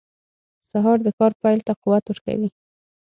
سهار 0.69 0.97
د 1.03 1.07
کار 1.17 1.31
پیل 1.41 1.59
ته 1.67 1.73
قوت 1.81 2.03
ورکوي. 2.07 2.49